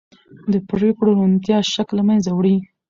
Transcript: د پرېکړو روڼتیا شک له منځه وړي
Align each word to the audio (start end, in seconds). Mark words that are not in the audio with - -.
د 0.51 0.53
پرېکړو 0.69 1.09
روڼتیا 1.17 1.57
شک 1.73 1.89
له 1.97 2.03
منځه 2.07 2.29
وړي 2.33 2.55